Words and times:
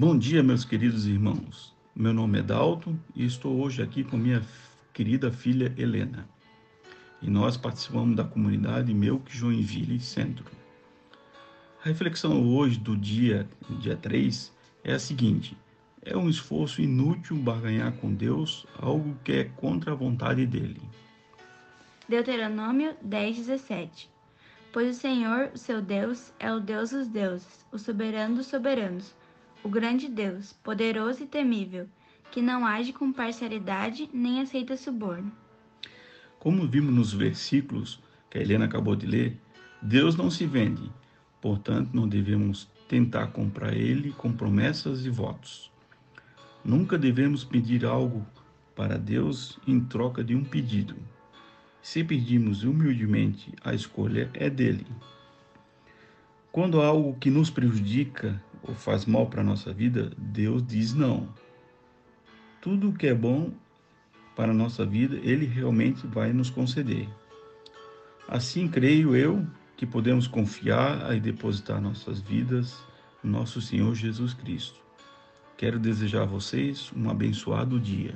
Bom 0.00 0.16
dia, 0.16 0.44
meus 0.44 0.64
queridos 0.64 1.08
irmãos. 1.08 1.74
Meu 1.92 2.14
nome 2.14 2.38
é 2.38 2.42
Dalton 2.42 2.96
e 3.16 3.26
estou 3.26 3.60
hoje 3.60 3.82
aqui 3.82 4.04
com 4.04 4.16
minha 4.16 4.40
querida 4.94 5.32
filha 5.32 5.74
Helena. 5.76 6.24
E 7.20 7.28
nós 7.28 7.56
participamos 7.56 8.14
da 8.14 8.22
comunidade 8.22 8.94
Melk 8.94 9.36
Joinville 9.36 9.98
Centro. 9.98 10.44
A 11.84 11.88
reflexão 11.88 12.48
hoje 12.48 12.78
do 12.78 12.96
dia, 12.96 13.48
dia 13.80 13.96
3, 13.96 14.52
é 14.84 14.92
a 14.92 15.00
seguinte: 15.00 15.58
é 16.02 16.16
um 16.16 16.30
esforço 16.30 16.80
inútil 16.80 17.36
barganhar 17.36 17.90
com 17.94 18.14
Deus 18.14 18.68
algo 18.80 19.18
que 19.24 19.32
é 19.32 19.44
contra 19.56 19.90
a 19.90 19.96
vontade 19.96 20.46
dele. 20.46 20.80
Deuteronômio 22.08 22.94
10, 23.02 23.38
17 23.38 24.08
Pois 24.72 24.96
o 24.96 25.00
Senhor, 25.00 25.50
o 25.52 25.58
seu 25.58 25.82
Deus, 25.82 26.32
é 26.38 26.52
o 26.52 26.60
Deus 26.60 26.90
dos 26.90 27.08
deuses, 27.08 27.66
o 27.72 27.78
soberano 27.78 28.36
dos 28.36 28.46
soberanos, 28.46 29.12
o 29.62 29.68
grande 29.68 30.08
Deus, 30.08 30.52
poderoso 30.62 31.22
e 31.22 31.26
temível, 31.26 31.86
que 32.30 32.42
não 32.42 32.66
age 32.66 32.92
com 32.92 33.12
parcialidade 33.12 34.08
nem 34.12 34.40
aceita 34.40 34.76
suborno. 34.76 35.32
Como 36.38 36.68
vimos 36.68 36.94
nos 36.94 37.12
versículos 37.12 38.00
que 38.30 38.38
a 38.38 38.40
Helena 38.40 38.66
acabou 38.66 38.94
de 38.94 39.06
ler, 39.06 39.36
Deus 39.82 40.16
não 40.16 40.30
se 40.30 40.46
vende, 40.46 40.90
portanto, 41.40 41.90
não 41.92 42.08
devemos 42.08 42.68
tentar 42.88 43.28
comprar 43.28 43.74
Ele 43.74 44.12
com 44.12 44.32
promessas 44.32 45.04
e 45.04 45.10
votos. 45.10 45.70
Nunca 46.64 46.98
devemos 46.98 47.44
pedir 47.44 47.84
algo 47.84 48.26
para 48.74 48.98
Deus 48.98 49.58
em 49.66 49.80
troca 49.80 50.22
de 50.22 50.34
um 50.34 50.44
pedido. 50.44 50.94
Se 51.82 52.04
pedirmos 52.04 52.62
humildemente, 52.62 53.52
a 53.64 53.74
escolha 53.74 54.30
é 54.34 54.48
dele. 54.48 54.86
Quando 56.52 56.80
há 56.80 56.86
algo 56.86 57.16
que 57.18 57.30
nos 57.30 57.50
prejudica 57.50 58.42
ou 58.68 58.74
faz 58.74 59.06
mal 59.06 59.26
para 59.26 59.40
a 59.40 59.44
nossa 59.44 59.72
vida, 59.72 60.12
Deus 60.16 60.62
diz 60.64 60.92
não. 60.92 61.28
Tudo 62.60 62.90
o 62.90 62.92
que 62.92 63.06
é 63.06 63.14
bom 63.14 63.50
para 64.36 64.52
a 64.52 64.54
nossa 64.54 64.84
vida, 64.84 65.16
Ele 65.22 65.46
realmente 65.46 66.06
vai 66.06 66.32
nos 66.32 66.50
conceder. 66.50 67.08
Assim, 68.28 68.68
creio 68.68 69.16
eu 69.16 69.46
que 69.76 69.86
podemos 69.86 70.26
confiar 70.26 71.16
e 71.16 71.20
depositar 71.20 71.80
nossas 71.80 72.20
vidas 72.20 72.78
no 73.24 73.30
nosso 73.32 73.60
Senhor 73.60 73.94
Jesus 73.94 74.34
Cristo. 74.34 74.80
Quero 75.56 75.78
desejar 75.78 76.22
a 76.22 76.26
vocês 76.26 76.92
um 76.94 77.08
abençoado 77.10 77.80
dia. 77.80 78.14